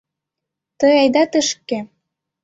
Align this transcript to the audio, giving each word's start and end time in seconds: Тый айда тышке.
Тый 0.79 0.93
айда 1.01 1.23
тышке. 1.31 1.79